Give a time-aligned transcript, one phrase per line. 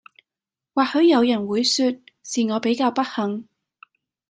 [0.73, 1.85] 或許人有會說
[2.23, 3.47] 是我比較不幸